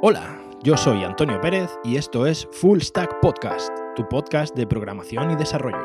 [0.00, 5.32] Hola, yo soy Antonio Pérez y esto es Full Stack Podcast, tu podcast de programación
[5.32, 5.84] y desarrollo.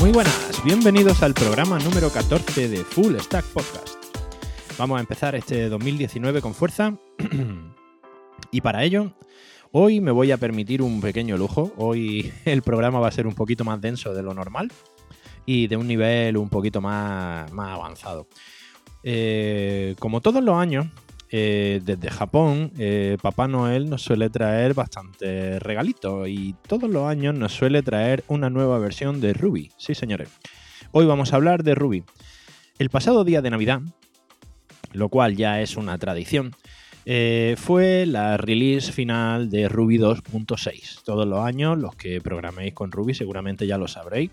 [0.00, 3.96] Muy buenas, bienvenidos al programa número 14 de Full Stack Podcast.
[4.76, 6.98] Vamos a empezar este 2019 con fuerza
[8.50, 9.14] y para ello
[9.76, 11.72] Hoy me voy a permitir un pequeño lujo.
[11.76, 14.70] Hoy el programa va a ser un poquito más denso de lo normal
[15.46, 18.28] y de un nivel un poquito más, más avanzado.
[19.02, 20.86] Eh, como todos los años,
[21.28, 27.34] eh, desde Japón, eh, Papá Noel nos suele traer bastante regalitos y todos los años
[27.34, 29.72] nos suele traer una nueva versión de Ruby.
[29.76, 30.28] Sí, señores.
[30.92, 32.04] Hoy vamos a hablar de Ruby.
[32.78, 33.80] El pasado día de Navidad,
[34.92, 36.54] lo cual ya es una tradición,
[37.06, 41.02] eh, fue la release final de Ruby 2.6.
[41.04, 44.30] Todos los años, los que programéis con Ruby seguramente ya lo sabréis.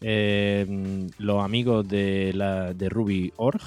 [0.00, 3.60] Eh, los amigos de, la, de Ruby.org,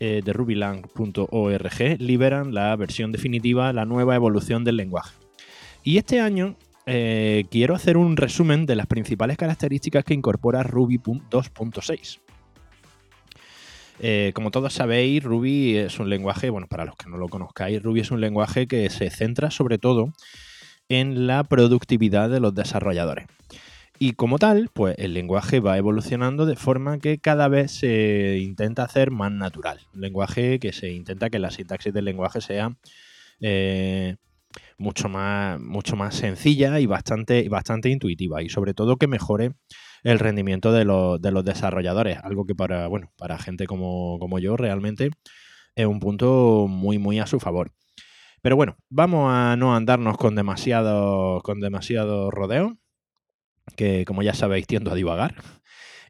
[0.00, 5.14] eh, de rubylang.org, liberan la versión definitiva, la nueva evolución del lenguaje.
[5.82, 6.56] Y este año
[7.50, 12.18] quiero hacer un resumen de las principales características que incorpora Ruby 2.6.
[14.02, 17.82] Eh, como todos sabéis, Ruby es un lenguaje, bueno, para los que no lo conozcáis,
[17.82, 20.12] Ruby es un lenguaje que se centra sobre todo
[20.88, 23.26] en la productividad de los desarrolladores.
[23.98, 28.84] Y como tal, pues el lenguaje va evolucionando de forma que cada vez se intenta
[28.84, 29.80] hacer más natural.
[29.94, 32.74] Un lenguaje que se intenta que la sintaxis del lenguaje sea
[33.42, 34.16] eh,
[34.78, 38.42] mucho, más, mucho más sencilla y bastante, bastante intuitiva.
[38.42, 39.52] Y sobre todo que mejore
[40.02, 45.10] el rendimiento de, los, desarrolladores, algo que para, bueno, para gente como, yo realmente
[45.74, 47.72] es un punto muy, muy a su favor.
[48.42, 52.78] Pero bueno, vamos a no andarnos con demasiado, con demasiado rodeo,
[53.76, 55.34] que como ya sabéis tiendo a divagar.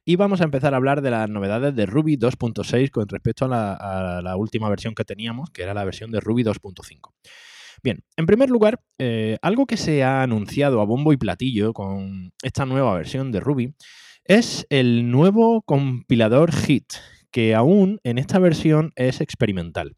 [0.05, 4.21] Y vamos a empezar a hablar de las novedades de Ruby 2.6 con respecto a
[4.23, 7.13] la, última versión que teníamos, que era la versión de Ruby 2.5.
[7.83, 12.33] Bien, en primer lugar, eh, algo que se ha anunciado a bombo y platillo con
[12.43, 13.75] esta nueva versión de Ruby
[14.25, 16.93] es el nuevo compilador HIT,
[17.31, 19.97] que aún en esta versión es experimental.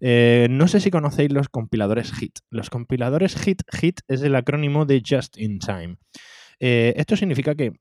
[0.00, 2.38] Eh, no sé si conocéis los compiladores HIT.
[2.50, 5.96] Los compiladores HIT, HIT es el acrónimo de Just in Time.
[6.60, 7.72] Eh, esto significa que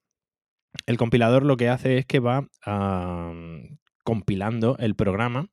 [0.88, 2.48] el compilador lo que hace es que va
[4.03, 5.48] compilando el programa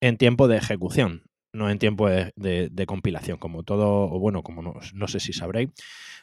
[0.00, 1.27] en tiempo de ejecución
[1.58, 3.38] no en tiempo de, compilación.
[3.38, 5.70] Como todo, o bueno, como no, sé si sabréis,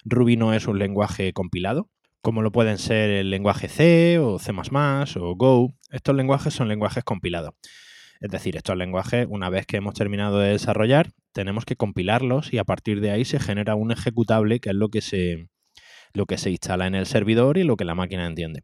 [0.03, 1.89] Ruby no es un lenguaje compilado,
[2.21, 5.73] como lo pueden ser el lenguaje C o C o Go.
[5.91, 7.53] Estos lenguajes son lenguajes compilados.
[8.21, 12.57] Es decir, estos lenguajes, una vez que hemos terminado de desarrollar, tenemos que compilarlos y
[12.57, 15.49] a partir de ahí se genera un ejecutable que es lo que se,
[16.13, 18.63] lo que se instala en el servidor y lo que la máquina entiende.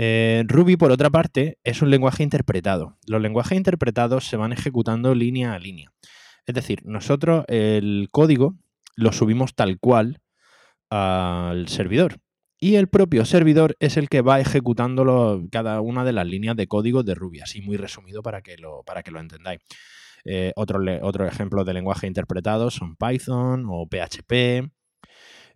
[0.00, 2.96] Eh, Ruby, por otra parte, es un lenguaje interpretado.
[3.08, 5.92] Los lenguajes interpretados se van ejecutando línea a línea.
[6.46, 8.54] Es decir, nosotros el código
[8.94, 10.20] lo subimos tal cual
[10.88, 12.20] al servidor.
[12.60, 16.68] Y el propio servidor es el que va ejecutando cada una de las líneas de
[16.68, 19.58] código de Ruby, así muy resumido para que lo, para que lo entendáis.
[20.24, 24.70] Eh, otro, otro ejemplo de lenguaje interpretado son Python o PHP.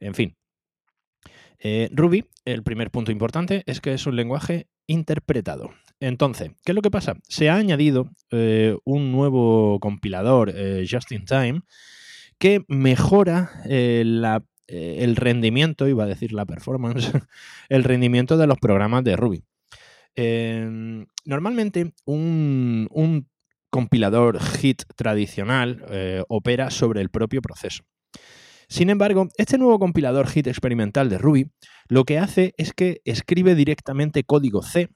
[0.00, 0.36] En fin,
[1.64, 5.70] eh, Ruby, el primer punto importante es que es un lenguaje interpretado.
[6.00, 7.14] Entonces, ¿qué es lo que pasa?
[7.28, 11.60] Se ha añadido eh, un nuevo compilador, eh, Just in Time,
[12.38, 17.12] que mejora el rendimiento, iba a decir la performance,
[17.68, 19.44] el rendimiento de los programas de Ruby.
[20.16, 23.28] Em, normalmente un, un,
[23.70, 25.82] compilador HIT tradicional
[26.28, 27.84] opera sobre el propio proceso.
[28.72, 31.50] Sin embargo, este nuevo compilador HIT experimental de Ruby
[31.88, 34.88] lo que hace es que escribe directamente código C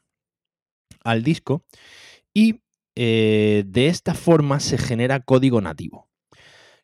[1.05, 1.63] al disco
[2.33, 2.63] y
[2.95, 6.09] eh, de esta forma se genera código nativo.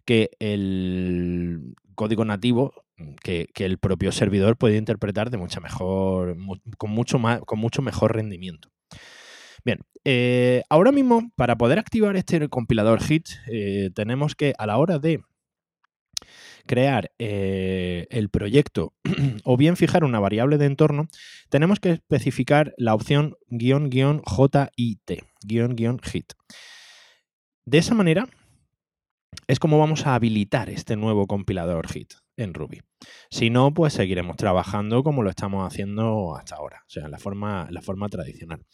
[0.05, 2.75] Que el código nativo
[3.23, 6.37] que, el propio servidor puede interpretar de mucha mejor,
[6.77, 8.69] con, mucho más, con mucho mejor rendimiento.
[9.65, 14.77] Bien, eh, ahora mismo para poder activar este compilador HIT eh, tenemos que a la
[14.77, 15.23] hora de
[16.67, 18.95] crear eh, el proyecto
[19.45, 21.09] o bien fijar una variable de entorno,
[21.49, 26.33] tenemos que especificar la opción guion guion JIT, guion guion hit.
[27.65, 28.29] De esa manera
[29.47, 32.81] es como vamos a habilitar este nuevo compilador hit en Ruby.
[33.31, 37.69] Si no, pues seguiremos trabajando como lo estamos haciendo hasta ahora, o sea, la forma,
[37.71, 38.65] la forma tradicional.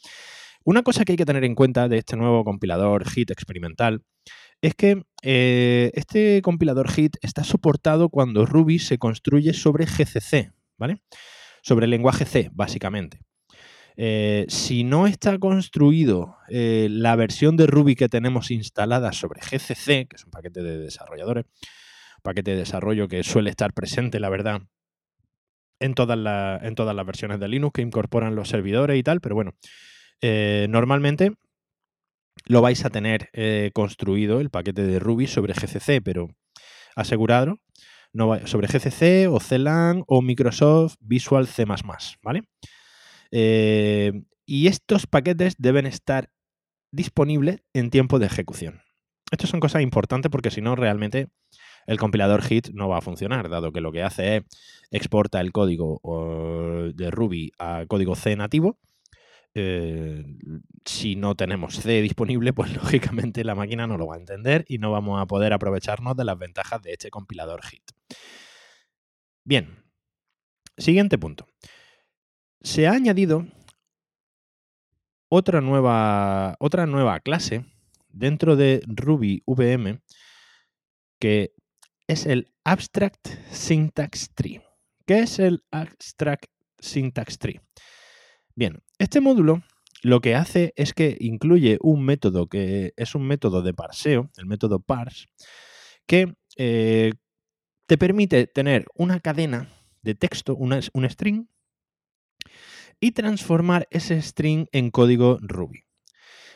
[0.63, 4.03] Una cosa que hay que tener en cuenta de este nuevo compilador HIT experimental
[4.61, 11.01] es que eh, este compilador HIT está soportado cuando Ruby se construye sobre GCC, ¿vale?
[11.61, 13.21] Sobre el lenguaje C, básicamente.
[13.95, 20.07] Eh, si no está construido eh, la versión de Ruby que tenemos instalada sobre GCC,
[20.07, 21.45] que es un paquete de desarrolladores,
[22.23, 24.61] paquete de desarrollo que suele estar presente, la verdad,
[25.81, 26.17] en todas,
[26.63, 29.53] en todas las versiones de Linux que incorporan los servidores y tal, pero bueno,
[30.21, 31.31] normalmente
[32.45, 33.29] lo vais a tener
[33.73, 36.29] construido el paquete de Ruby sobre GCC, pero
[36.95, 37.59] asegurado
[38.45, 41.65] sobre GCC o CLAN o Microsoft Visual C++,
[42.23, 42.43] ¿vale?
[43.31, 46.31] Eh, y estos paquetes deben estar
[46.91, 48.81] disponibles en tiempo de ejecución.
[49.31, 51.27] Estas son cosas importantes porque si no, realmente
[51.85, 54.43] el compilador HIT no va a funcionar, dado que lo que hace es
[54.89, 56.01] exporta el código
[56.95, 58.79] de Ruby a código C nativo.
[59.55, 60.23] Eh,
[60.85, 64.77] si no tenemos C disponible, pues lógicamente la máquina no lo va a entender y
[64.77, 67.91] no vamos a poder aprovecharnos de las ventajas de este compilador HIT.
[69.43, 69.83] Bien,
[70.77, 71.47] siguiente punto
[72.61, 73.45] se ha añadido
[75.29, 77.65] otra nueva, otra nueva clase
[78.09, 80.01] dentro de Ruby VM
[81.19, 81.53] que
[82.07, 84.61] es el Abstract Syntax Tree.
[85.05, 86.45] ¿Qué es el Abstract
[86.79, 87.61] Syntax Tree?
[88.55, 89.63] Bien, este módulo
[90.01, 94.45] lo que hace es que incluye un método que es un método de parseo, el
[94.45, 95.27] método parse,
[96.05, 97.13] que eh,
[97.85, 99.69] te permite tener una cadena
[100.01, 101.47] de texto, una, un string,
[103.01, 105.83] y transformar ese string en código Ruby.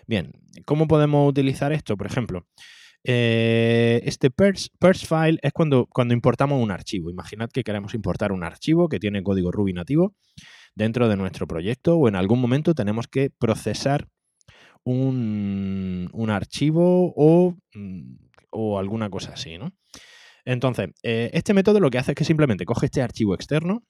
[0.08, 0.32] Bien,
[0.66, 1.96] ¿cómo podemos utilizar esto?
[1.96, 2.46] Por ejemplo,
[3.06, 4.70] eh, este parse,
[5.06, 7.10] file es cuando, cuando importamos un archivo.
[7.10, 10.16] Imaginad que queremos importar un archivo que tiene código Ruby nativo
[10.76, 14.08] dentro de nuestro proyecto o en algún momento tenemos que procesar
[14.84, 18.16] un, archivo o, mm,
[18.52, 19.72] o, alguna cosa así, ¿no?
[20.46, 23.84] Entonces, eh, este método lo que hace es que simplemente coge este archivo externo,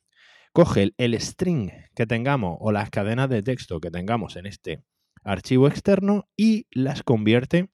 [0.52, 4.84] coge el string que tengamos o las cadenas de texto que tengamos en este
[5.24, 7.70] archivo externo y las convierte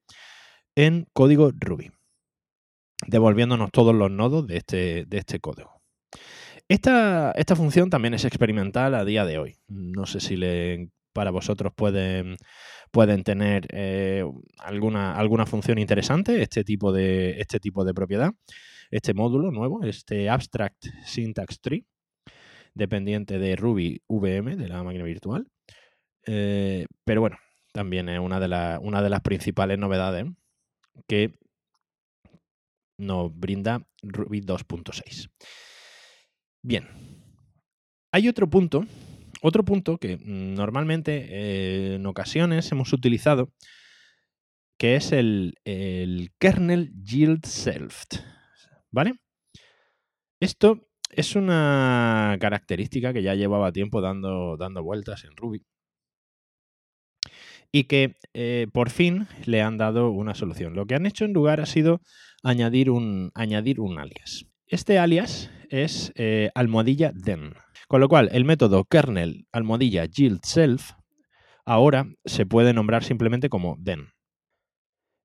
[0.76, 1.92] en código Ruby,
[3.08, 5.79] devolviéndonos todos los nodos de este, de este código.
[6.70, 9.56] Esta, esta, función también es experimental a día de hoy.
[9.68, 10.40] No sé si
[11.14, 12.38] para vosotros pueden,
[12.92, 14.24] pueden tener eh,
[14.60, 18.34] alguna, alguna función interesante este tipo, de, este tipo de propiedad,
[18.92, 21.88] este módulo nuevo, este Abstract Syntax Tree
[22.76, 25.48] dependiente de Ruby VM, de la máquina virtual.
[26.28, 27.38] Eh, pero bueno,
[27.74, 30.26] también es una de, una de las principales novedades
[31.08, 31.34] que
[32.98, 35.30] nos brinda Ruby 2.6.
[36.62, 36.88] Bien,
[38.12, 38.86] hay otro punto,
[39.42, 43.54] otro punto que normalmente eh, en ocasiones hemos utilizado,
[44.78, 48.06] que es el, el kernel yield self.
[48.92, 49.14] ¿Vale?
[50.42, 55.64] Esto es una característica que ya llevaba tiempo dando, dando vueltas en Ruby
[57.72, 60.76] y que eh, por fin le han dado una solución.
[60.76, 62.02] Lo que han hecho en lugar ha sido
[62.44, 64.46] añadir un, añadir un alias.
[64.68, 67.54] Este alias es eh, almohadilla then.
[67.88, 70.92] Con lo cual, el método kernel almohadilla yield self
[71.66, 74.10] ahora se puede nombrar simplemente como then.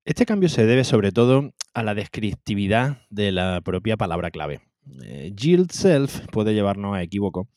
[0.05, 4.61] Este cambio se debe sobre todo a la descriptividad de la propia palabra clave.
[5.03, 7.49] Eh, yield self puede llevarnos a equívoco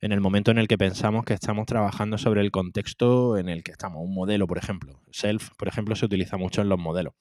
[0.00, 3.62] en el momento en el que pensamos que estamos trabajando sobre el contexto en el
[3.62, 4.02] que estamos.
[4.02, 5.00] Un modelo, por ejemplo.
[5.12, 7.14] Self, por ejemplo, se utiliza mucho en los modelos.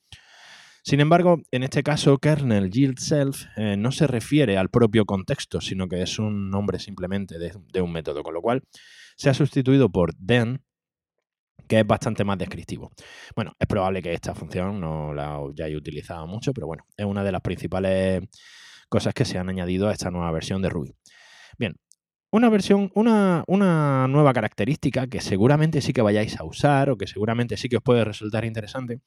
[0.84, 5.62] Sin embargo, en este caso, kernel yield self eh, no se refiere al propio contexto,
[5.62, 8.64] sino que es un nombre simplemente de, un método, con lo cual
[9.16, 10.64] se ha sustituido por then,
[11.68, 12.92] que es bastante más descriptivo.
[13.36, 17.24] Bueno, es probable que esta función no la hayáis utilizado mucho, pero bueno, es una
[17.24, 18.24] de las principales
[18.90, 20.96] cosas que se han añadido a esta nueva versión de Ruby.
[21.60, 21.76] Bien,
[22.32, 27.06] una versión, una, una, nueva característica que seguramente sí que vayáis a usar o que
[27.06, 29.02] seguramente sí que os puede resultar interesante,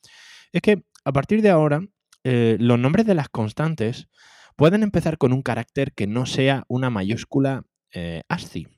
[0.54, 1.80] es que a partir de ahora
[2.22, 4.08] eh, los nombres de las constantes
[4.56, 8.68] pueden empezar con un carácter que no sea una mayúscula eh, ASCII.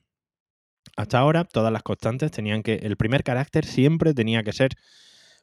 [0.97, 4.71] Hasta ahora todas las constantes tenían que, el primer carácter siempre tenía que ser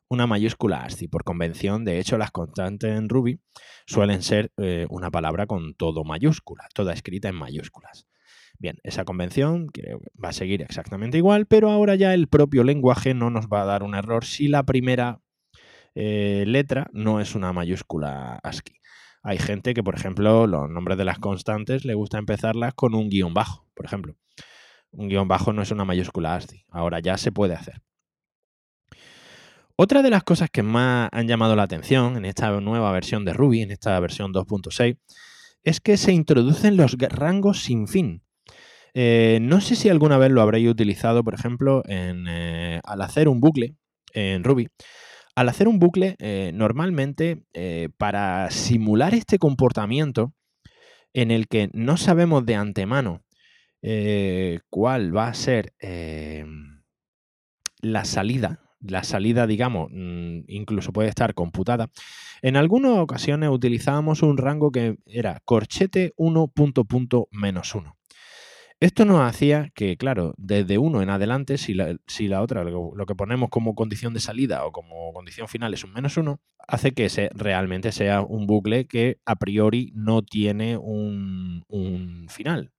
[0.08, 1.06] una mayúscula ASCII.
[1.06, 3.38] Por convención, de hecho, las constantes en Ruby
[3.86, 8.08] suelen ser eh, una palabra con todo mayúscula, toda escrita en mayúsculas.
[8.58, 9.68] Bien, esa convención
[10.22, 13.66] va a seguir exactamente igual, pero ahora ya el propio lenguaje no nos va a
[13.66, 15.20] dar un error si la primera
[15.94, 18.76] eh, letra no es una mayúscula ASCII.
[19.22, 23.08] Hay gente que, por ejemplo, los nombres de las constantes le gusta empezarlas con un
[23.08, 24.16] guion bajo, por ejemplo.
[24.90, 26.64] Un guion bajo no es una mayúscula ASCII.
[26.68, 27.82] Ahora ya se puede hacer.
[29.76, 33.32] Otra de las cosas que más han llamado la atención en esta nueva versión de
[33.32, 34.98] Ruby, en esta versión 2.6,
[35.64, 38.22] es que se introducen los rangos sin fin.
[38.92, 43.40] Eh, no sé si alguna vez lo habréis utilizado, por ejemplo, eh, al hacer un
[43.40, 43.74] bucle
[44.12, 44.68] en Ruby.
[45.36, 47.42] Al hacer un bucle, eh, normalmente
[47.98, 50.32] para simular este comportamiento
[51.12, 53.22] en el que no sabemos de antemano
[54.70, 55.72] cuál va a ser
[57.82, 61.90] la salida, la salida, digamos, mm, incluso puede estar computada.
[62.42, 67.96] En algunas ocasiones utilizábamos un rango que era corchete 1 punto punto menos 1.
[68.84, 73.06] Esto nos hacía que, claro, desde 1 en adelante, si la, si la otra, lo,
[73.06, 76.38] que ponemos como condición de salida o como condición final es un menos 1,
[76.68, 82.72] hace que se, realmente sea un bucle que a priori no tiene un, un final.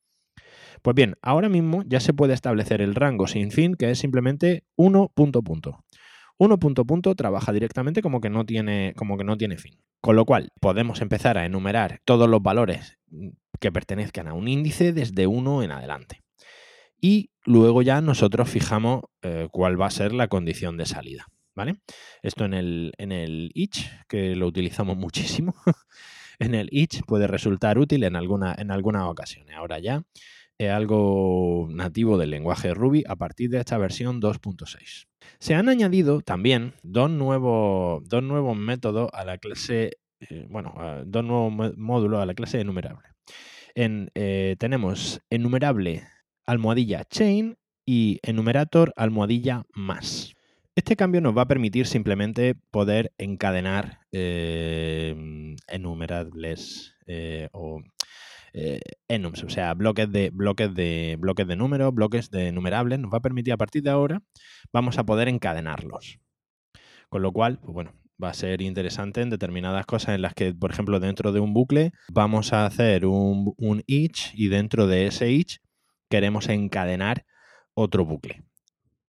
[0.84, 4.64] Pues bien, ahora mismo ya se puede establecer el rango sin fin, que es simplemente
[4.76, 5.84] 1 punto punto.
[6.38, 9.80] 1 punto punto trabaja directamente como que no tiene, como que no tiene fin.
[10.02, 13.00] Con lo cual, podemos empezar a enumerar todos los valores
[13.60, 16.24] que pertenezcan a un índice desde 1 en adelante.
[17.00, 21.28] Y luego ya nosotros fijamos eh, cuál va a ser la condición de salida.
[21.56, 21.76] ¿Vale?
[22.22, 25.56] Esto en el, en el each, que lo utilizamos muchísimo,
[26.40, 29.56] en el each puede resultar útil en, alguna, en algunas ocasiones.
[29.56, 30.04] Ahora ya
[30.58, 35.08] es algo nativo del lenguaje Ruby a partir de esta versión 2.6.
[35.40, 40.74] Se han añadido también dos nuevos, dos nuevos métodos a la clase, eh, bueno,
[41.06, 43.15] dos nuevos módulos a la clase enumerable.
[43.76, 46.08] En, eh, tenemos enumerable
[46.46, 50.34] almohadilla chain y enumerator almohadilla más.
[50.76, 55.16] Este cambio nos va a permitir simplemente poder encadenar eh,
[55.68, 56.96] enumerables
[57.52, 57.82] o
[58.58, 58.80] eh,
[59.10, 63.18] enums, o sea, bloques de, bloques, de, bloques de números, bloques de enumerables, nos va
[63.18, 64.24] a permitir a partir de ahora,
[64.72, 66.20] vamos a poder encadenarlos.
[67.10, 70.54] Con lo cual, pues bueno, va a ser interesante en determinadas cosas en las que,
[70.54, 75.08] por ejemplo, dentro de un bucle vamos a hacer un, un each y dentro de
[75.08, 75.60] ese each
[76.10, 77.26] queremos encadenar
[77.74, 78.44] otro bucle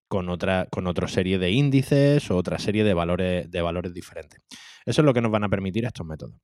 [0.08, 4.40] con otra, con otra serie de índices o otra serie de valores, de valores diferentes.
[4.84, 6.36] Eso es lo que nos van a permitir estos métodos.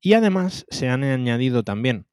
[0.00, 2.06] Y además se han añadido también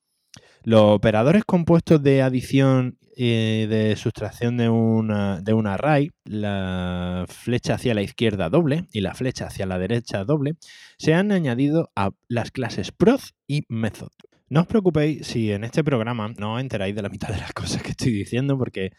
[0.64, 7.74] los operadores compuestos de adición y de sustracción de una, de un array, la flecha
[7.74, 10.54] hacia la izquierda doble y la flecha hacia la derecha doble,
[11.00, 14.12] se han añadido a las clases proc y method.
[14.50, 17.54] No os preocupéis si en este programa no os enteráis de la mitad de las
[17.54, 18.92] cosas que estoy diciendo, porque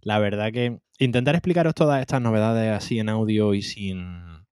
[0.00, 4.46] la verdad que intentar explicaros todas estas novedades así en audio y sin,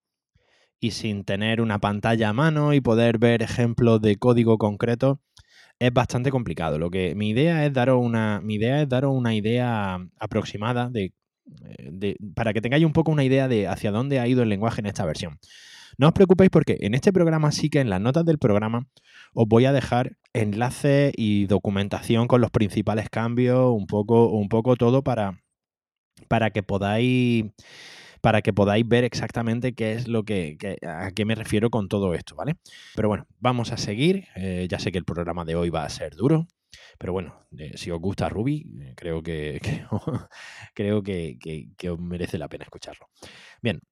[0.80, 5.22] y sin tener una pantalla a mano y poder ver ejemplos de código concreto
[5.78, 6.78] es bastante complicado.
[6.78, 11.12] Lo que mi idea es daros una, mi idea es daros una idea aproximada de,
[11.64, 14.48] eh, de, para que tengáis un poco una idea de hacia dónde ha ido el
[14.48, 15.38] lenguaje en esta versión.
[15.98, 18.88] No os preocupéis porque en este programa sí que en las notas del programa
[19.32, 24.76] os voy a dejar enlaces y documentación con los principales cambios, un poco, un poco
[24.76, 25.40] todo para,
[26.28, 27.46] para que podáis
[28.24, 32.14] para que podáis ver exactamente qué es lo que, a qué me refiero con todo
[32.14, 32.56] esto, ¿vale?
[32.94, 34.24] Pero bueno, vamos a seguir.
[34.34, 36.46] Eh, ya sé que el programa de hoy va a ser duro,
[36.98, 39.60] pero bueno, eh, si os gusta Ruby, eh, creo que,
[40.74, 43.10] creo que, os merece la pena escucharlo.
[43.60, 43.82] Bien,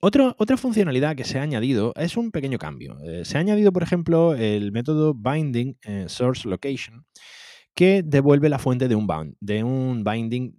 [0.00, 2.96] otra funcionalidad que se ha añadido es un pequeño cambio.
[3.24, 7.04] se ha añadido, por ejemplo, el método binding source location
[7.74, 10.56] que devuelve la fuente de un, de un binding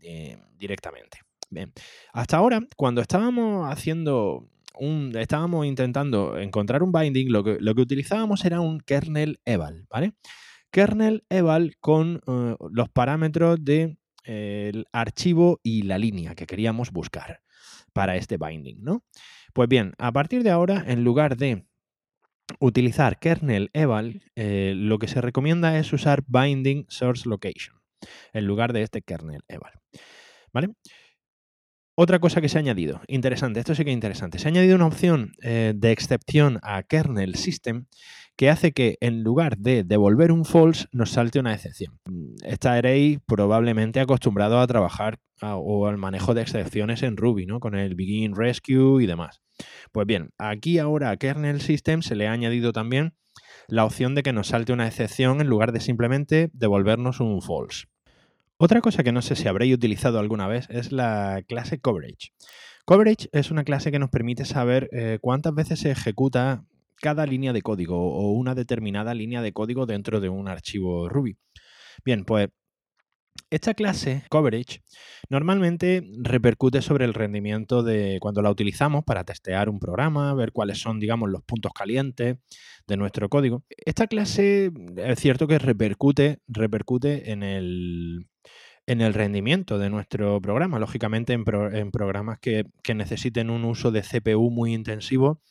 [0.56, 1.25] directamente.
[1.56, 1.72] Bien.
[2.12, 8.60] Hasta ahora, cuando estábamos haciendo un, estábamos intentando encontrar un binding, lo que, utilizábamos era
[8.60, 10.16] un kernel eval, ¿vale?
[10.70, 13.98] Kernel eval con eh, los parámetros del
[14.92, 17.40] archivo y la línea que queríamos buscar
[17.94, 19.06] para este binding, ¿no?
[19.54, 21.64] Pues bien, a partir de ahora, en lugar de
[22.60, 27.78] utilizar kernel eval, eh, lo que se recomienda es usar binding source location
[28.34, 29.72] en lugar de este kernel eval,
[30.52, 30.74] ¿vale?
[31.98, 34.76] Otra cosa que se ha añadido, interesante, esto sí que es interesante, se ha añadido
[34.76, 37.86] una opción eh, de excepción a kernel system
[38.36, 42.00] que hace que en lugar de devolver un false nos salte una excepción.
[42.44, 47.62] Estaréis probablemente acostumbrados a trabajar o al manejo de excepciones en Ruby, ¿no?
[47.62, 49.42] Con el begin, rescue y demás.
[49.94, 53.16] Pues bien, aquí ahora a kernel system se le ha añadido también
[53.68, 57.86] la opción de que nos salte una excepción en lugar de simplemente devolvernos un false.
[58.58, 62.32] Otra cosa que no sé si habréis utilizado alguna vez es la clase coverage.
[62.86, 66.64] Coverage es una clase que nos permite saber eh, cuántas veces se ejecuta
[67.02, 71.38] cada línea de código o una determinada línea de código dentro de un archivo Ruby.
[72.06, 72.48] Bien, pues
[73.50, 74.82] esta clase, coverage,
[75.30, 80.80] normalmente repercute sobre el rendimiento de cuando la utilizamos para testear un programa, ver cuáles
[80.80, 82.38] son, digamos, los puntos calientes
[82.88, 83.66] de nuestro código.
[83.70, 88.28] Esta clase es cierto que repercute, repercute en el,
[88.88, 90.80] en el rendimiento de nuestro programa.
[90.80, 91.44] Lógicamente, en,
[91.92, 95.42] programas que, necesiten un uso de CPU muy intensivo,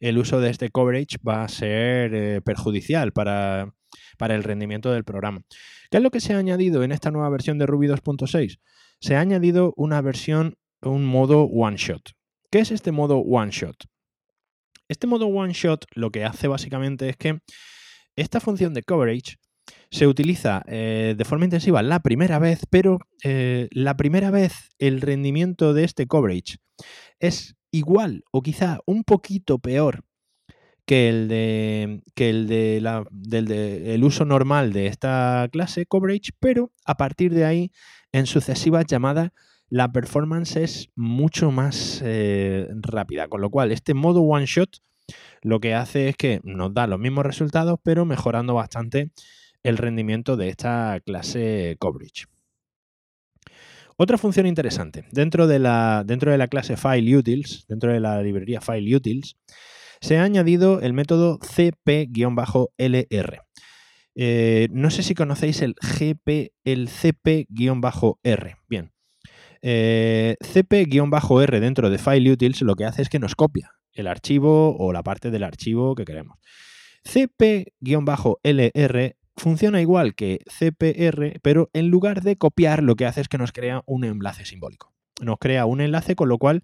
[0.00, 3.74] el uso de este coverage va a ser eh, perjudicial para,
[4.18, 5.42] para el rendimiento del programa.
[5.90, 8.58] ¿Qué es lo que se ha añadido en esta nueva versión de Ruby 2.6?
[9.00, 12.12] Se ha añadido una versión, un modo one shot.
[12.50, 13.76] ¿Qué es este modo one shot?
[14.88, 17.40] Este modo one shot lo que hace básicamente es que
[18.14, 19.36] esta función de coverage
[19.90, 25.00] se utiliza eh, de forma intensiva la primera vez, pero eh, la primera vez el
[25.00, 26.56] rendimiento de este coverage
[27.20, 30.04] es igual o quizá un poquito peor
[30.86, 36.30] que el de que el de la, del el uso normal de esta clase coverage,
[36.38, 37.72] pero a partir de ahí
[38.12, 39.30] en sucesivas llamadas
[39.68, 44.78] la performance es mucho más eh, rápida, con lo cual este modo one shot
[45.42, 49.10] lo que hace es que nos da los mismos resultados, pero mejorando bastante
[49.66, 52.26] el rendimiento de esta clase coverage.
[53.96, 58.22] Otra función interesante, dentro de la, dentro de la clase File Utils, dentro de la
[58.22, 59.36] librería File Utils,
[60.00, 63.42] se ha añadido el método cp-lr.
[64.14, 65.74] Eh, no sé si conocéis el
[66.64, 68.56] el cp-r.
[68.68, 68.92] Bien.
[69.62, 74.76] Eh, cp-r dentro de File Utils lo que hace es que nos copia el archivo
[74.76, 76.38] o la parte del archivo que queremos.
[77.02, 83.38] cp-lr funciona igual que cpr, pero en lugar de copiar lo que hace es que
[83.38, 84.92] nos crea un enlace simbólico.
[85.20, 86.62] Nos crea un enlace con lo cual,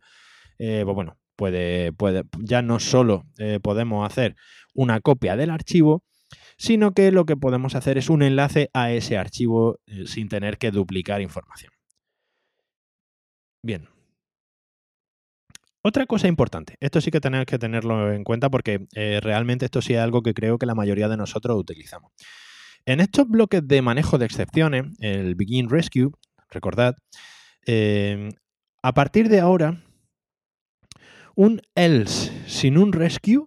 [0.59, 1.93] eh, pues bueno, puede,
[2.41, 4.37] ya no solo eh, podemos hacer
[4.75, 6.05] una copia del archivo,
[6.57, 10.59] sino que lo que podemos hacer es un enlace a ese archivo eh, sin tener
[10.59, 11.73] que duplicar información.
[13.63, 13.89] Bien.
[15.85, 18.87] Otra cosa importante, esto sí que tenemos que tenerlo en cuenta porque
[19.21, 22.13] realmente esto sí es algo que creo que la mayoría de nosotros utilizamos.
[22.85, 26.11] En estos bloques de manejo de excepciones, el Begin Rescue,
[26.51, 26.97] recordad,
[28.83, 29.83] a partir de ahora
[31.35, 33.47] un else sin un rescue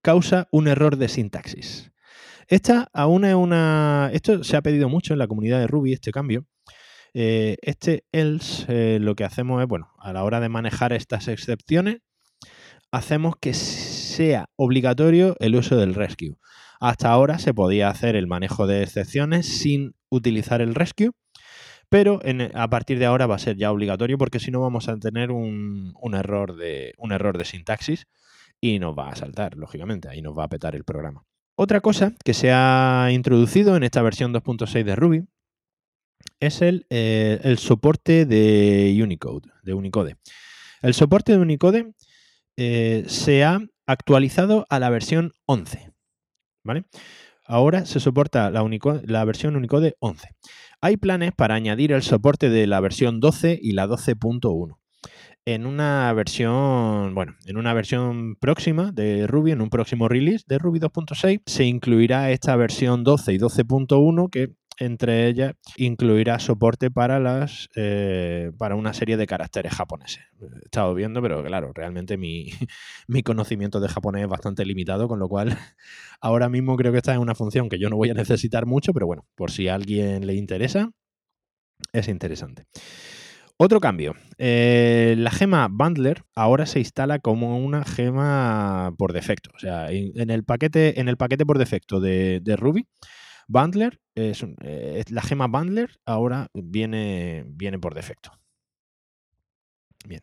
[0.00, 1.92] causa un error de sintaxis.
[2.48, 4.10] Esta aún es una.
[4.12, 6.46] Esto se ha pedido mucho en la comunidad de Ruby, este cambio.
[7.14, 11.28] Eh, este else eh, lo que hacemos es, bueno, a la hora de manejar estas
[11.28, 11.98] excepciones,
[12.90, 16.36] hacemos que sea obligatorio el uso del rescue.
[16.82, 21.12] Hasta ahora se podía hacer el manejo de excepciones sin utilizar el rescue,
[21.88, 22.18] pero
[22.54, 25.30] a partir de ahora va a ser ya obligatorio porque si no vamos a tener
[25.30, 28.08] un, error de, un error de sintaxis
[28.60, 31.24] y nos va a saltar, lógicamente, ahí nos va a petar el programa.
[31.54, 35.24] Otra cosa que se ha introducido en esta versión 2.6 de Ruby
[36.40, 40.16] es el, eh, el, soporte de Unicode, de Unicode.
[40.80, 41.92] El soporte de Unicode
[42.56, 45.91] eh, se ha actualizado a la versión 11.
[46.64, 46.84] ¿Vale?
[47.44, 48.64] Ahora se soporta la,
[49.04, 50.28] la versión Unicode 11.
[50.80, 54.78] Hay planes para añadir el soporte de la versión 12 y la 12.1.
[55.44, 60.58] En una versión, bueno, en una versión próxima de Ruby, en un próximo release de
[60.58, 67.20] Ruby 2.6, se incluirá esta versión 12 y 12.1 que entre ellas incluirá soporte para
[67.20, 70.24] las eh, para una serie de caracteres japoneses.
[70.40, 72.50] He estado viendo, pero claro, realmente mi,
[73.06, 75.56] mi, conocimiento de japonés es bastante limitado, con lo cual
[76.20, 78.92] ahora mismo creo que esta es una función que yo no voy a necesitar mucho,
[78.92, 80.90] pero bueno, por si a alguien le interesa,
[81.92, 82.66] es interesante.
[83.58, 84.16] Otro cambio.
[84.38, 89.50] Eh, la gema Bundler ahora se instala como una gema por defecto.
[89.54, 92.88] O sea, en, el, paquete, en el paquete por defecto de, de Ruby
[93.48, 98.32] Bundler, es, eh, la gema Bundler ahora viene, viene por defecto.
[100.06, 100.22] Bien.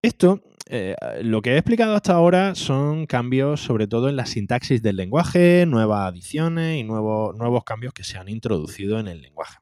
[0.00, 4.82] Esto, eh, lo que he explicado hasta ahora son cambios sobre todo en la sintaxis
[4.82, 9.58] del lenguaje, nuevas adiciones y nuevos, nuevos cambios que se han introducido en el lenguaje.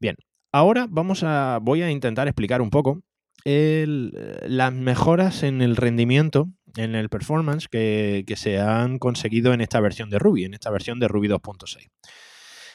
[0.00, 0.16] Bien,
[0.52, 3.02] ahora vamos a, voy a intentar explicar un poco
[3.44, 10.10] las mejoras en el rendimiento en el performance que, se han conseguido en esta versión
[10.10, 11.90] de Ruby, en esta versión de Ruby 2.6.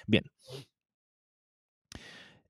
[0.06, 0.24] Bien.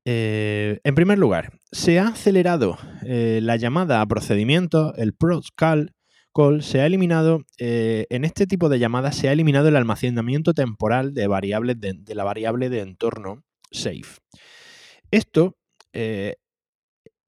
[0.04, 5.14] Eh, en primer lugar, se ha acelerado eh, la llamada a procedimiento, el
[5.54, 5.92] call,
[6.34, 10.54] call se ha eliminado, eh, en este tipo de llamadas se ha eliminado el almacenamiento
[10.54, 14.20] temporal de, variables de, la variable de entorno safe.
[15.10, 15.56] Esto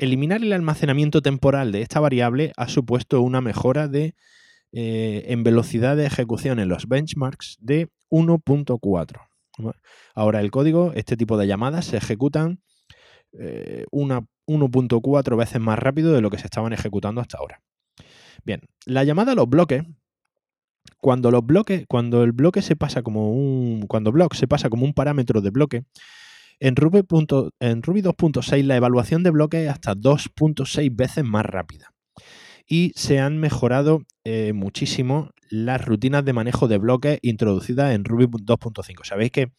[0.01, 4.15] eliminar el almacenamiento temporal de esta variable ha supuesto una mejora de,
[4.73, 9.29] eh, en velocidad de ejecución en los benchmarks de 1.4.
[10.15, 12.63] Ahora el código, este tipo de llamadas se ejecutan
[13.33, 17.63] 1.4 eh, veces más rápido de lo que se estaban ejecutando hasta ahora.
[18.45, 19.85] Bien, la llamada a los bloques,
[20.99, 24.85] cuando los bloques, cuando el bloque se pasa como un, cuando block se pasa como
[24.85, 25.85] un parámetro de bloque,
[26.61, 27.03] En Ruby,
[27.61, 31.95] en Ruby 2.6 la evaluación de bloques es hasta 2.6 veces más rápida.
[32.67, 38.27] Y se han mejorado eh, muchísimo las rutinas de manejo de bloques introducidas en Ruby
[38.27, 39.05] 2.5.
[39.05, 39.53] Sabéis que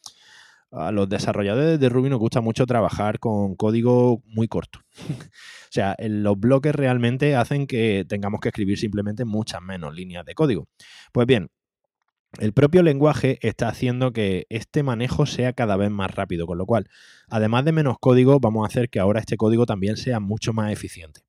[0.71, 4.79] a los desarrolladores de Ruby nos gusta mucho trabajar con código muy corto.
[5.09, 10.35] o sea, los bloques realmente hacen que tengamos que escribir simplemente muchas menos líneas de
[10.35, 10.67] código.
[11.11, 11.49] Pues bien,
[12.39, 16.65] el propio lenguaje está haciendo que este manejo sea cada vez más rápido, con lo
[16.65, 16.87] cual,
[17.27, 20.71] además de menos código, vamos a hacer que ahora este código también sea mucho más
[20.71, 21.21] eficiente.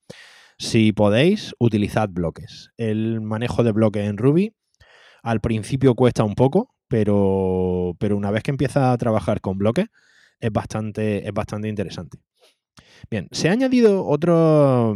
[0.59, 2.71] Si podéis, utilizad bloques.
[2.77, 4.55] El manejo de bloques en Ruby
[5.23, 9.87] al principio cuesta un poco, pero, pero una vez que empieza a trabajar con bloques
[10.41, 12.19] es bastante, es bastante interesante.
[13.11, 14.95] Bien, se ha añadido otro,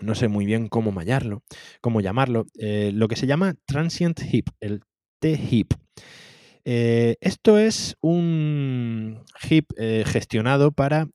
[0.00, 1.42] no sé muy bien cómo mallarlo,
[1.80, 4.82] cómo llamarlo, eh, lo que se llama Transient Heap, el
[5.20, 5.74] T-Heap.
[6.64, 11.08] Eh, esto es un heap eh, gestionado para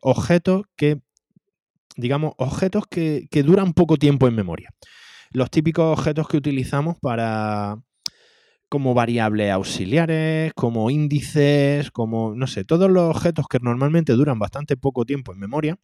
[0.00, 1.00] objetos que,
[1.96, 4.70] digamos, objetos que, que duran poco tiempo en memoria.
[5.32, 7.78] Los típicos objetos que utilizamos para,
[8.68, 14.76] como variables auxiliares, como índices, como, no sé, todos los objetos que normalmente duran bastante
[14.76, 15.78] poco tiempo en memoria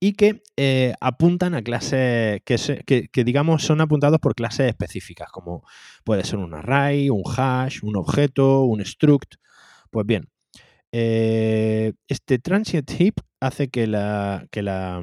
[0.00, 5.64] y que eh, apuntan a clases que, digamos son apuntados por clases específicas, como
[6.04, 9.36] puede ser un array, un hash, un objeto, un struct.
[9.90, 10.28] Pues bien,
[10.92, 15.02] eh, este transient heap hace que la, que la,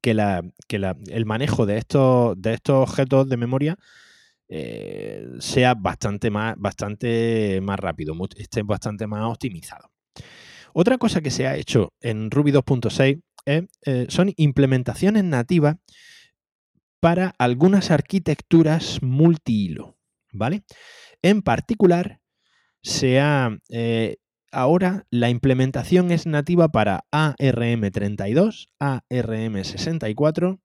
[0.00, 3.78] que la, que la, el manejo de estos, de estos objetos de memoria
[4.48, 9.90] eh, sea bastante más, bastante más rápido, esté bastante más optimizado.
[10.76, 13.68] Otra cosa que se ha hecho en Ruby 2.6 eh,
[14.08, 15.76] son implementaciones nativas
[17.00, 19.96] para algunas arquitecturas multihilo,
[20.32, 20.64] ¿vale?
[21.22, 22.18] En particular,
[22.82, 23.20] se
[23.70, 24.16] eh,
[24.50, 30.58] ahora la implementación es nativa para ARM32, ARM64,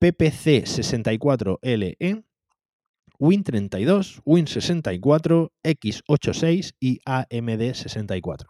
[0.00, 2.24] PPC64LE,
[3.18, 8.46] Win32, Win64, x86 y AMD64.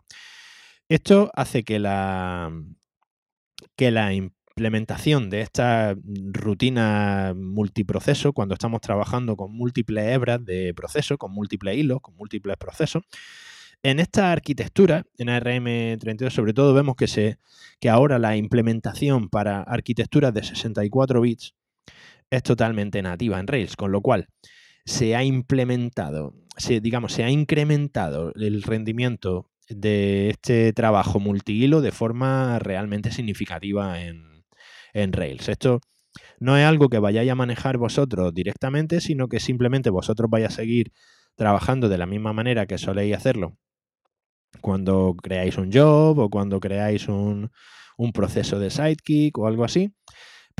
[0.90, 2.52] Esto hace que la,
[3.76, 5.94] que la implementación de esta
[6.32, 12.56] rutina multiproceso, cuando estamos trabajando con múltiples hebras de proceso, con múltiples hilos, con múltiples
[12.56, 13.04] procesos,
[13.84, 17.38] en esta arquitectura, en ARM32 sobre todo, vemos que, se,
[17.78, 21.54] que ahora la implementación para arquitecturas de 64 bits
[22.30, 24.26] es totalmente nativa en Rails, con lo cual
[24.84, 31.92] se ha implementado, se, digamos, se ha incrementado el rendimiento de este trabajo multihilo de
[31.92, 34.44] forma realmente significativa en,
[34.92, 35.48] en Rails.
[35.48, 35.80] Esto
[36.38, 40.50] no es algo que vayáis a manejar vosotros directamente, sino que simplemente vosotros vais a
[40.50, 40.92] seguir
[41.36, 43.56] trabajando de la misma manera que soléis hacerlo
[44.60, 47.50] cuando creáis un job o cuando creáis un,
[47.96, 49.92] un proceso de sidekick o algo así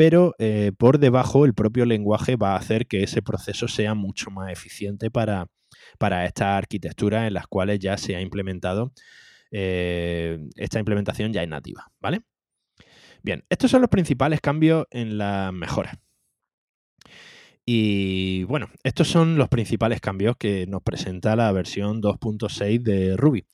[0.01, 4.31] pero eh, por debajo el propio lenguaje va a hacer que ese proceso sea mucho
[4.31, 5.47] más eficiente para,
[5.99, 8.93] para estas arquitecturas en las cuales ya se ha implementado
[9.51, 12.23] eh, esta implementación ya es nativa, ¿vale?
[13.23, 15.99] Bien, estos son los principales cambios en las mejoras.
[17.67, 23.47] Y bueno, estos son los principales cambios que nos presenta la versión 2.6 de Ruby.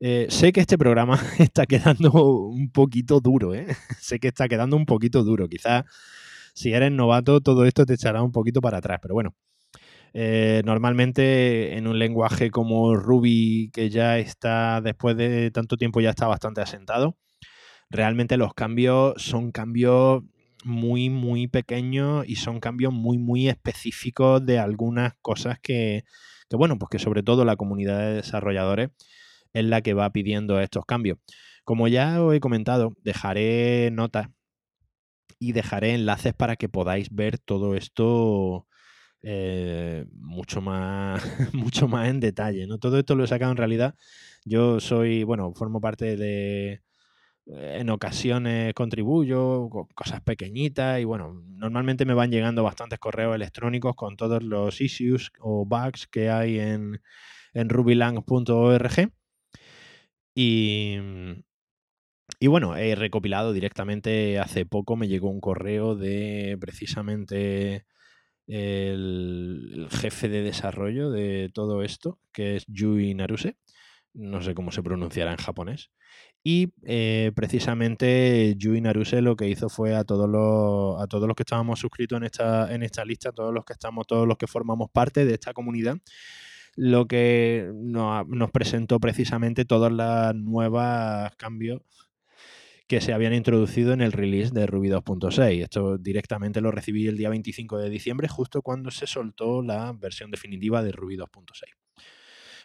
[0.00, 3.66] Eh, sé que este programa está quedando un poquito duro, ¿eh?
[4.00, 5.48] sé que está quedando un poquito duro.
[5.48, 5.84] Quizás
[6.54, 9.34] si eres novato todo esto te echará un poquito para atrás, pero bueno.
[10.14, 16.10] Eh, normalmente en un lenguaje como Ruby, que ya está, después de tanto tiempo ya
[16.10, 17.16] está bastante asentado,
[17.90, 20.22] realmente los cambios son cambios
[20.64, 26.04] muy, muy pequeños y son cambios muy, muy específicos de algunas cosas que,
[26.48, 28.90] que bueno, pues que sobre todo la comunidad de desarrolladores
[29.52, 31.18] es la que va pidiendo estos cambios.
[31.64, 34.28] Como ya os he comentado, dejaré notas
[35.38, 38.66] y dejaré enlaces para que podáis ver todo esto
[39.22, 42.66] eh, mucho, más, mucho más en detalle.
[42.66, 42.78] ¿no?
[42.78, 43.94] Todo esto lo he sacado en realidad.
[44.44, 46.82] Yo soy, bueno, formo parte de,
[47.46, 53.96] eh, en ocasiones contribuyo, cosas pequeñitas y bueno, normalmente me van llegando bastantes correos electrónicos
[53.96, 57.00] con todos los issues o bugs que hay en,
[57.52, 59.10] en rubylang.org
[60.34, 60.96] y,
[62.38, 67.86] y bueno, he recopilado directamente hace poco, me llegó un correo de precisamente
[68.46, 73.56] el, jefe de desarrollo de todo esto, que es Yui Naruse.
[74.14, 75.90] No sé cómo se pronunciará en japonés.
[76.44, 81.36] Y eh, precisamente Yui Naruse lo que hizo fue a todos los, a todos los
[81.36, 84.46] que estábamos suscritos en esta, en esta lista, todos los que estamos, todos los que
[84.46, 85.98] formamos parte de esta comunidad,
[86.74, 91.80] lo que nos presentó precisamente todos los nuevos cambios
[92.92, 95.62] que se habían introducido en el release de Ruby 2.6.
[95.62, 100.30] Esto directamente lo recibí el día 25 de diciembre, justo cuando se soltó la versión
[100.30, 101.62] definitiva de Ruby 2.6.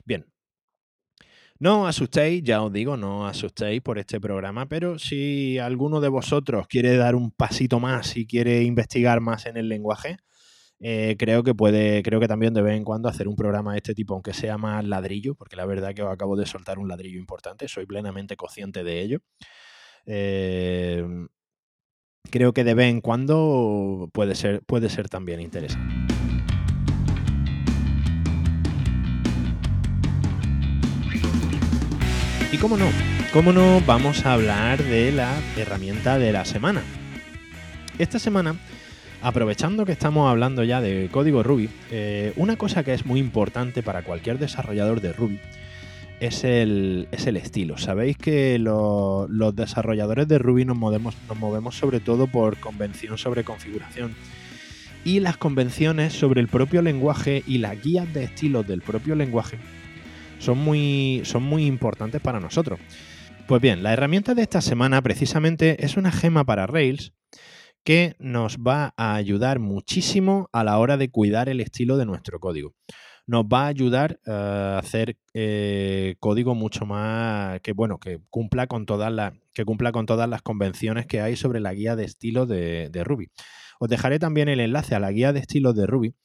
[0.04, 0.26] Bien.
[1.60, 6.68] No asustéis, ya os digo, no asustéis por este programa, pero si alguno de vosotros
[6.68, 10.18] quiere dar un pasito más y quiere investigar más en el lenguaje,
[10.82, 13.78] eh, creo que puede, creo que también de vez en cuando hacer un programa de
[13.78, 16.90] este tipo, aunque sea más ladrillo, porque la verdad que os acabo de soltar un
[16.90, 19.22] ladrillo importante, soy plenamente consciente de ello.
[20.10, 21.28] Em,
[22.32, 25.94] creo que de vez en cuando puede ser, puede ser también interesante.
[32.52, 32.86] Y cómo no,
[33.34, 36.82] cómo no, vamos a hablar de la herramienta de la semana.
[38.00, 38.56] Esta semana,
[39.22, 43.84] aprovechando que estamos hablando ya de código Ruby, eh, una cosa que es muy importante
[43.84, 45.42] para cualquier desarrollador de Ruby
[46.20, 47.78] es el, es el estilo.
[47.78, 53.44] Sabéis que los desarrolladores de Ruby nos movemos, nos movemos sobre todo por convención sobre
[53.44, 54.16] configuración.
[55.04, 59.58] Y las convenciones sobre el propio lenguaje y las guías de estilos del propio lenguaje
[60.40, 62.80] son muy, son muy importantes para nosotros.
[63.48, 67.14] Pues bien, la herramienta de esta semana precisamente es una gema para Rails
[67.86, 72.42] que nos va a ayudar muchísimo a la hora de cuidar el estilo de nuestro
[72.42, 72.74] código
[73.28, 78.68] nos va a ayudar eh, a hacer eh, código mucho más que bueno que cumpla
[78.68, 82.06] con todas las que cumpla con todas las convenciones que hay sobre la guía de
[82.06, 83.30] estilo de, Ruby.
[83.80, 86.16] Os dejaré también el enlace a la guía de estilo de Ruby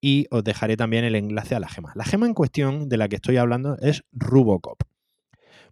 [0.00, 1.92] y os dejaré también el enlace a la gema.
[1.94, 4.82] La gema en cuestión de la que estoy hablando es Rubocop.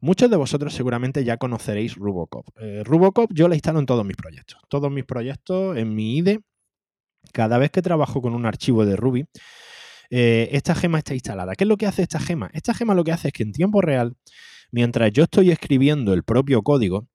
[0.00, 2.48] Muchos de vosotros seguramente ya conoceréis Rubocop.
[2.60, 4.60] Eh, Rubocop yo la instalo en todos mis proyectos.
[4.68, 6.40] Todos mis proyectos en mi IDE,
[7.32, 9.26] cada vez que trabajo con un archivo de Ruby,
[10.10, 11.54] eh, esta gema está instalada.
[11.54, 12.50] ¿Qué es lo que hace esta gema?
[12.52, 14.16] Esta gema lo que hace es que en tiempo real,
[14.70, 17.08] mientras yo estoy escribiendo el propio código,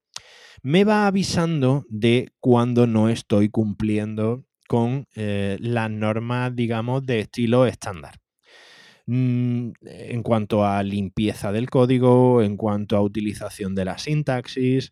[0.63, 7.65] me va avisando de cuando no estoy cumpliendo con eh, las normas, digamos, de estilo
[7.65, 8.21] estándar.
[9.07, 14.91] Mm, en cuanto a limpieza del código, en cuanto a utilización de la sintaxis.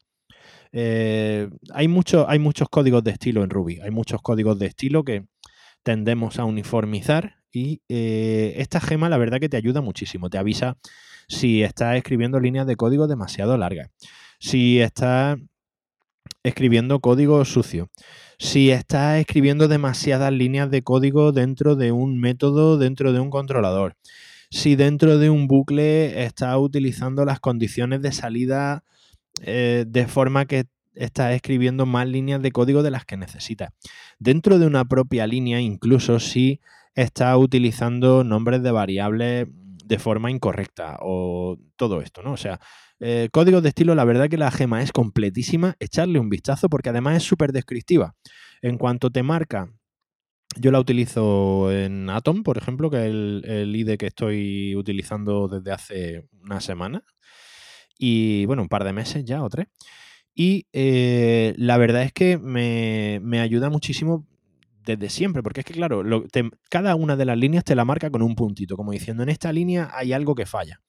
[0.71, 1.88] Eh, hay,
[2.27, 3.79] hay muchos códigos de estilo en Ruby.
[3.81, 5.25] Hay muchos códigos de estilo que
[5.83, 10.29] tendemos a uniformizar y eh, esta gema la verdad que te ayuda muchísimo.
[10.29, 10.77] Te avisa
[11.27, 13.89] si estás escribiendo líneas de código demasiado largas,
[14.39, 15.37] si estás
[16.43, 17.89] escribiendo código sucio,
[18.37, 23.95] si estás escribiendo demasiadas líneas de código dentro de un método, dentro de un controlador,
[24.49, 28.83] si dentro de un bucle estás utilizando las condiciones de salida
[29.41, 30.65] eh, de forma que
[30.99, 33.71] estás escribiendo más líneas de código de las que necesitas.
[34.19, 36.62] Dentro de una propia línea, incluso si
[36.93, 42.33] está utilizando nombres de variables de forma incorrecta o todo esto, ¿no?
[42.33, 42.59] O sea,
[42.99, 47.17] eh, de estilo, la verdad que la gema es completísima, echarle un vistazo porque además
[47.17, 48.15] es súper descriptiva.
[48.62, 49.71] En cuanto te marca,
[50.57, 55.71] yo la utilizo en Atom, por ejemplo, que es el, IDE que estoy utilizando desde
[55.71, 57.03] hace una semana
[57.97, 59.67] y bueno, un par de meses ya o tres.
[60.33, 64.25] Y eh, la verdad es que me, me ayuda muchísimo
[64.85, 66.03] desde siempre, porque es que, claro,
[66.69, 69.51] cada una de las líneas te la marca con un puntito, como diciendo, en esta
[69.51, 70.81] línea hay algo que falla.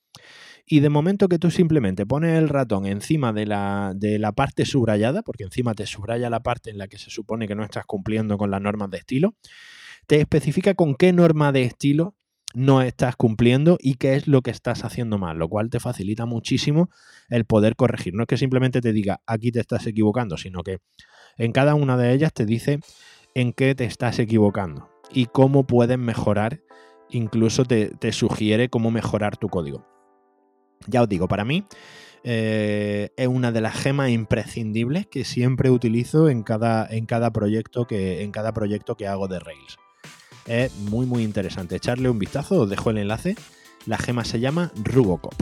[0.67, 4.65] Y de momento que tú simplemente pones el ratón encima de la, de la parte
[4.65, 7.85] subrayada, porque encima te subraya la parte en la que se supone que no estás
[7.87, 9.35] cumpliendo con las normas de estilo,
[10.07, 12.15] te especifica con qué norma de estilo
[12.55, 16.27] no estás cumpliendo y qué es lo que estás haciendo mal, lo cual te facilita
[16.27, 16.91] muchísimo
[17.29, 18.15] el poder corregir.
[18.15, 20.79] No es que simplemente te diga aquí te estás equivocando, sino que
[21.37, 22.81] en cada una de ellas te dice
[23.35, 26.61] en qué te estás equivocando y cómo puedes mejorar,
[27.11, 29.87] incluso te, sugiere cómo mejorar tu código.
[30.87, 31.67] Ya os digo, para mí
[32.25, 37.87] eh, es una de las gemas imprescindibles que siempre utilizo en cada, en cada, proyecto,
[37.87, 39.79] que, en cada proyecto que hago de Rails.
[40.51, 41.77] Es muy muy interesante.
[41.77, 43.37] Echarle un vistazo, os dejo el enlace.
[43.87, 45.35] La gema se llama Rubocop.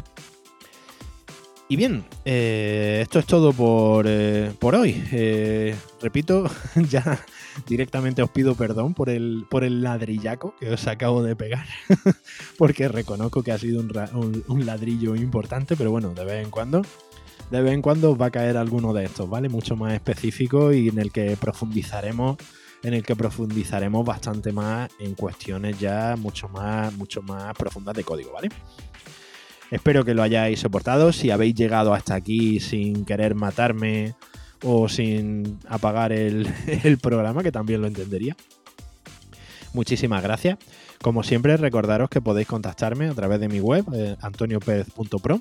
[1.67, 5.83] Y bien, eh, esto es todo por, eh, hoy.
[6.03, 6.51] repito,
[6.91, 7.25] ya
[7.67, 11.67] directamente os pido perdón por el, por el ladrillaco que os acabo de pegar,
[12.59, 16.83] porque reconozco que ha sido un, ladrillo importante, pero bueno, de vez en cuando,
[17.51, 19.49] de vez en cuando va a caer alguno de estos, ¿vale?
[19.49, 22.37] Mucho más específico y en el que profundizaremos
[22.83, 28.05] en el que profundizaremos bastante más en cuestiones ya mucho más, mucho más profundas de
[28.05, 28.49] código, ¿vale?
[29.71, 31.13] Espero que lo hayáis soportado.
[31.13, 34.15] Si habéis llegado hasta aquí sin querer matarme
[34.65, 36.49] o sin apagar el,
[37.03, 38.37] programa, que también lo entendería.
[39.75, 40.59] Muchísimas gracias.
[41.03, 45.41] Como siempre, recordaros que podéis contactarme a través de mi web, eh, antoniopérez.pro.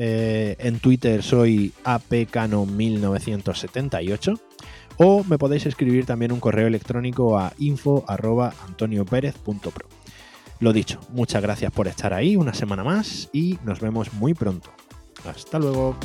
[0.00, 4.40] Eh, en Twitter soy apcano1978
[4.98, 9.88] o me podéis escribir también un correo electrónico a info.antoniopérez.pro.
[10.60, 14.70] Lo dicho, muchas gracias por estar ahí una semana más y nos vemos muy pronto.
[15.24, 15.96] Hasta luego.